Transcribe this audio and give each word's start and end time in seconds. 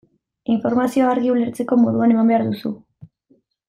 Informazioa 0.53 1.11
argi, 1.17 1.31
ulertzeko 1.35 1.79
moduan, 1.85 2.17
eman 2.19 2.35
behar 2.35 2.51
duzu. 2.53 2.77